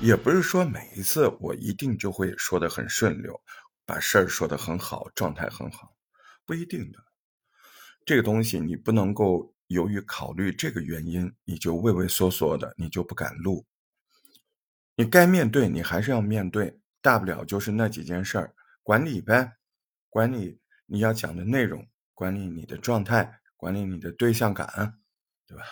[0.00, 3.38] 也不是说每一次我一定就会说的很顺溜，
[3.84, 5.94] 把事儿说的很好，状态很好，
[6.46, 6.98] 不一定的。
[8.06, 13.66] 这个东西你不能够由于考虑这个原因，你就畏畏缩缩的，你就不敢录。
[14.96, 19.58] 你该面对，你还是要面对，大不了就是那几件事儿，管理呗，
[20.08, 21.86] 管理你要讲的内容，
[22.18, 24.98] 管理你的状态，管理你的对象感，
[25.46, 25.62] 对吧？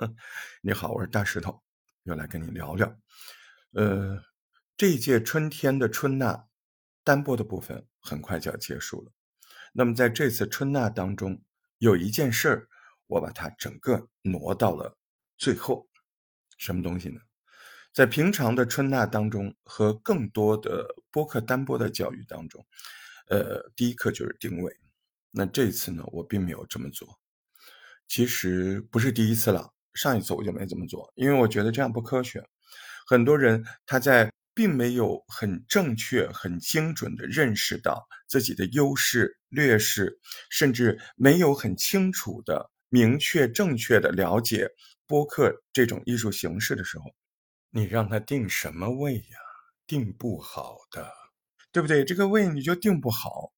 [0.60, 1.62] 你好，我是大石头，
[2.02, 2.94] 又来跟你聊聊。
[3.72, 4.22] 呃，
[4.76, 6.46] 这一届春天的春纳
[7.04, 9.12] 单播的部分很快就要结束了。
[9.72, 11.42] 那么在这次春纳当中，
[11.78, 12.68] 有一件事儿，
[13.06, 14.98] 我把它整个挪到了
[15.38, 15.88] 最后。
[16.58, 17.18] 什么东西呢？
[17.94, 22.66] 在平常的春纳当中和更多的播客单播的教育当中，
[23.28, 24.76] 呃，第一课就是定位。
[25.36, 27.18] 那这次呢，我并没有这么做。
[28.06, 32.40] 其实不是第一次了，上一次我就没这么做，因为我觉得这样不科学。
[33.08, 44.70] 很多人他在并没有很正确、很精准的认识到自己的优势、劣势，甚至没有很清楚的、明确、正确的了解
[45.06, 47.04] 播客这种艺术形式的时候，
[47.70, 49.38] 你让他定什么位呀？
[49.86, 51.10] 定不好的，
[51.72, 52.04] 对不对？
[52.04, 53.52] 这个位你就定不好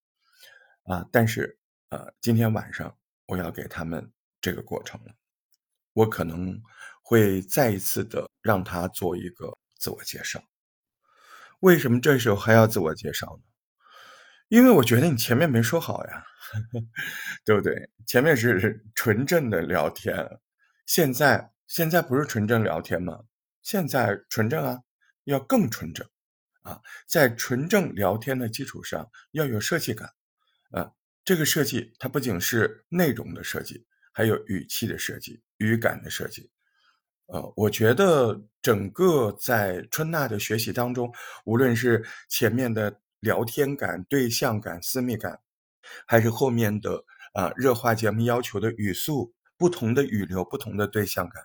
[0.85, 1.07] 啊！
[1.13, 1.59] 但是，
[1.91, 5.15] 呃，今天晚上我要给他们这个过程了，
[5.93, 6.61] 我可能。
[7.09, 10.43] 会再一次的让他做一个自我介绍。
[11.61, 13.45] 为什么这时候还要自我介绍呢？
[14.49, 16.25] 因为我觉得你前面没说好呀，
[17.47, 17.91] 对不对？
[18.09, 20.41] 前面是纯正的聊天，
[20.85, 23.21] 现在现在不是纯正聊天吗？
[23.63, 24.81] 现在纯正啊，
[25.23, 26.05] 要更纯正
[26.63, 30.11] 啊，在纯正聊天的基础上要有设计感
[30.73, 30.91] 啊。
[31.27, 36.49] 这个设计它不仅是内容的设计，还有语气的设计、语感的设计。
[37.27, 41.13] 呃，我觉得整个在春娜的学习当中，
[41.45, 45.41] 无论是前面的聊天感、对象感、私密感，
[46.07, 51.43] 还是后面的啊热化节目要求的语速、不同的语流、不同的对象感，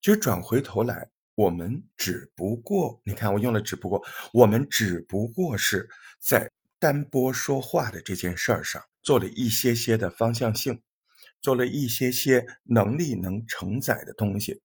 [0.00, 4.02] 其实转回头来，我们只不过，你看我用了“只不过”，
[4.32, 5.86] 我们只不过是
[6.18, 6.50] 在
[6.84, 10.82] 单播说话的这件事儿上做了一些些的方向性。
[11.40, 14.62] 做了一些些能力能承载的东西，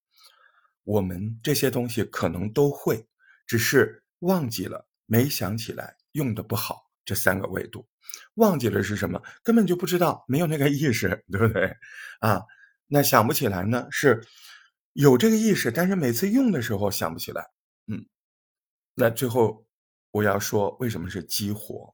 [0.85, 3.05] 我们这些东西可能都会，
[3.45, 6.89] 只是忘记了，没想起来，用的不好。
[7.03, 7.85] 这三个维度，
[8.35, 9.21] 忘记了是什么？
[9.43, 11.75] 根本就不知道，没有那个意识，对不对？
[12.21, 12.41] 啊，
[12.87, 13.85] 那想不起来呢？
[13.91, 14.25] 是
[14.93, 17.45] 有这个意识，但是每次用的时候想不起来。
[17.87, 18.05] 嗯，
[18.95, 19.65] 那最后
[20.11, 21.93] 我要说，为什么是激活，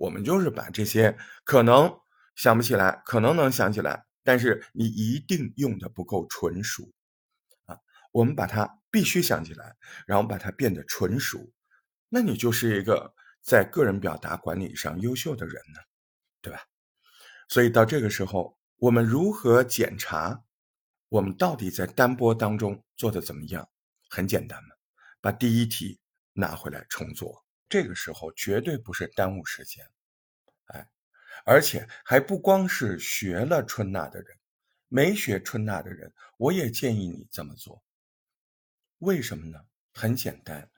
[0.00, 1.94] 我们就是把这些可能。
[2.36, 6.90] 想不起来，可能能想起来，但是你一定用的不够纯熟
[7.66, 7.76] 啊！
[8.12, 11.52] 我们把它必须想起来，然后把它变得纯熟，
[12.08, 13.12] 那你就是一个
[13.42, 15.80] 在个人表达管理上优秀的人呢，
[16.40, 16.62] 对吧？
[17.48, 20.42] 所以到这个时候，我们如何检查
[21.10, 23.68] 我们到底在单播当中做的怎么样？
[24.08, 24.70] 很简单嘛，
[25.20, 26.00] 把第一题
[26.32, 27.44] 拿回来重做。
[27.70, 29.88] 这个时候绝对不是耽误时间，
[30.66, 30.86] 哎。
[31.46, 34.36] 而且还不光是学了春娜的人，
[34.88, 37.82] 没学春娜的人，我也建议你这么做。
[38.98, 39.58] 为什么呢？
[39.94, 40.70] 很简单，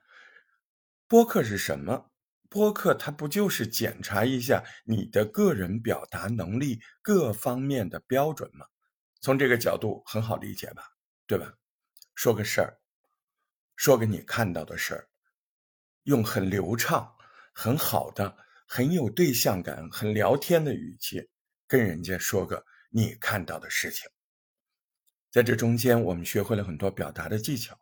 [1.08, 2.12] 播客是什么？
[2.48, 8.66] 播客它不就是检查一下你的个人表达能力各方面的标准吗？
[9.20, 10.92] 从这个角度很好理解吧，
[11.26, 11.54] 对吧？
[12.14, 12.78] 说个事儿，
[13.74, 15.08] 说个你看到的事儿，
[16.04, 17.14] 用很流畅、
[17.52, 18.36] 很好的。
[18.74, 21.28] 很有对象感、很聊天的语气，
[21.66, 24.08] 跟人家说个你看到的事情。
[25.30, 27.74] 在这中间，我们学会了很多表达的技巧；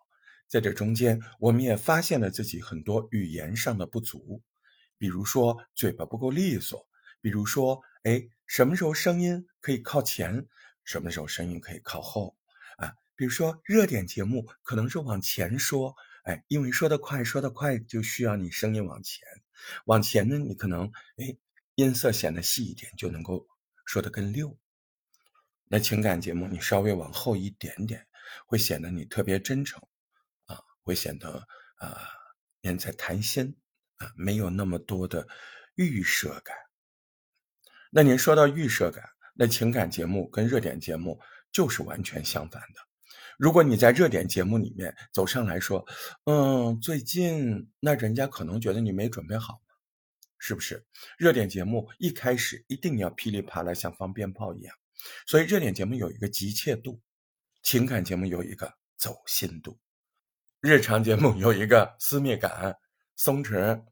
[0.49, 4.43] 在这中间，我们也发现了自己很多语言上的不足，
[4.99, 6.85] 比如说嘴巴不够利索，
[7.21, 10.45] 比如说，哎，什么时候声音可以靠前，
[10.83, 12.37] 什么时候声音可以靠后
[12.79, 12.93] 啊？
[13.15, 15.95] 比如说热点节目可能是往前说，
[16.25, 19.27] 哎，因为说得快，说得快就需要你声音往前。
[19.85, 21.37] 往前呢，你可能哎
[21.75, 23.47] 音色显得细一点，就能够
[23.85, 24.59] 说得更溜。
[25.65, 28.07] 那情感节目你稍微往后一点点，
[28.47, 29.81] 会显得你特别真诚
[30.47, 31.47] 啊，会显得
[31.77, 32.09] 啊
[32.61, 33.57] 人在谈心
[33.97, 35.29] 啊，没有那么多的
[35.75, 36.57] 预设感。
[37.91, 41.21] 那您说到预设感，那情感节目跟热点节目
[41.53, 42.90] 就是完全相反的。
[43.39, 45.87] 如果你在热点节目里面走上来说，
[46.25, 49.61] 嗯，最近那人家可能觉得你没准备好
[50.39, 50.85] 是不是？
[51.19, 54.75] 热点节目一开始一定要噼里啪啦像放鞭炮一样，
[55.27, 57.01] 所以热点节目有一个急切度，
[57.63, 59.79] 情感节目有一个走心度，
[60.61, 62.77] 日常节目有一个私密感、
[63.17, 63.85] 松弛，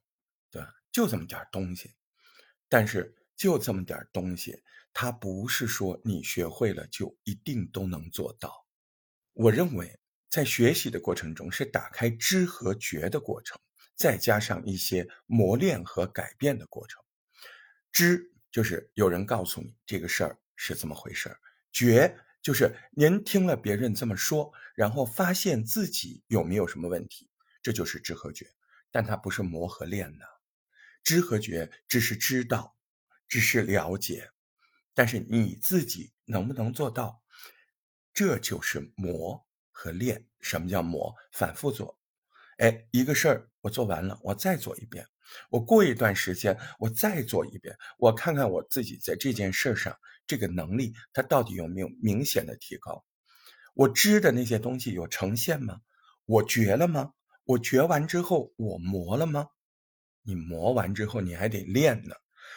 [0.50, 0.68] 对吧？
[0.90, 1.90] 就这么点东西。
[2.70, 4.62] 但是就这么点东西，
[4.92, 8.52] 它不是说你学会了就一定都能做到。
[9.38, 9.96] 我认为，
[10.28, 13.56] 在学习的过程中是打开知和觉的过程，
[13.94, 17.00] 再加上一些磨练和改变的过程。
[17.92, 21.38] 知就是有人告诉你这个事儿是这么回事儿，
[21.70, 27.30] 觉就是您听了别人这么说，然后发现自己有没有什么问题，
[27.62, 28.44] 这就是知和觉。
[28.90, 30.26] 但它不是磨和练的。
[31.04, 32.76] 知和觉只是知道，
[33.28, 34.30] 只是了解，
[34.94, 37.22] 但是你自己能不能做到，
[38.18, 40.26] 这就是磨和练。
[40.40, 41.14] 什么叫磨？
[41.30, 41.96] 反复做。
[42.56, 45.06] 哎，一个事儿我做完了，我再做一遍。
[45.50, 53.04] 我过一段时间，我再做一遍，我看看我自己在这件事上这个能力，它到底有没有明显的提高？
[53.74, 55.78] 我知的那些东西有呈现吗？
[56.24, 57.12] 我觉了吗？
[57.44, 59.46] 我觉完之后，我磨了吗？
[60.22, 62.16] 你磨完之后，你还得练呢，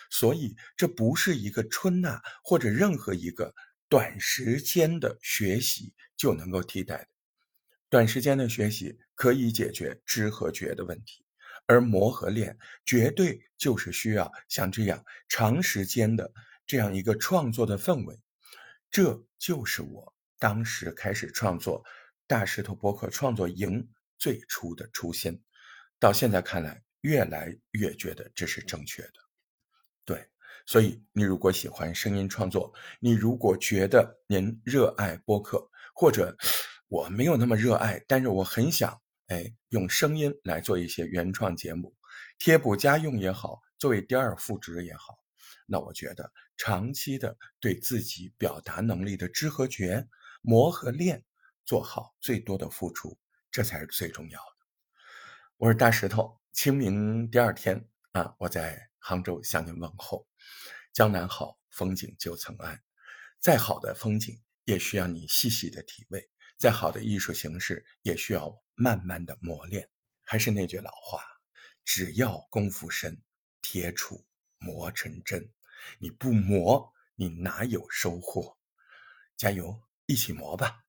[0.09, 3.53] 所以这不是一个春呐或者任何一个
[3.91, 7.07] 短时间的学习就能够替代的。
[7.89, 11.25] 短时间的学习可以解决知和觉的问题，
[11.65, 16.31] 而磨和练绝对就是需要像这样长时间的
[16.65, 18.17] 这样一个创作的氛围。
[18.89, 21.83] 这就是我当时开始创作
[22.27, 23.85] 大石头博客创作营
[24.17, 25.43] 最初的初心，
[25.99, 26.81] 到现在看来。
[27.01, 29.13] 越来越觉得这是正确的，
[30.05, 30.29] 对，
[30.65, 36.35] 所以你如果喜欢声音创作，你如果觉得您热爱播客，或者
[36.87, 41.95] 我没有那么热爱，但是我很想，哎，用声音来做一些原创节目，
[42.37, 45.17] 贴补家用也好，作为第二副职也好，
[45.65, 50.07] 那我觉得长期的对自己表达能力的知和觉、
[50.41, 51.23] 磨和练，
[51.65, 53.17] 做好最多的付出，
[53.51, 54.45] 这才是最重要的。
[55.57, 56.39] 我是大石头。
[56.53, 60.27] 清明第二天啊，我在杭州向您问候。
[60.93, 62.79] 江南好，风景旧曾谙。
[63.39, 66.19] 再好的风景，也需要你细细的体味；
[66.57, 69.89] 再好的艺术形式，也需要慢慢的磨练。
[70.23, 71.23] 还是那句老话，
[71.83, 73.21] 只要功夫深，
[73.61, 74.23] 铁杵
[74.57, 75.51] 磨成针。
[75.97, 78.57] 你不磨，你哪有收获？
[79.35, 80.80] 加油，一起磨吧！